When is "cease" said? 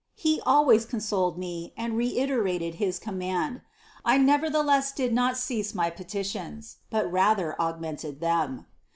5.37-5.75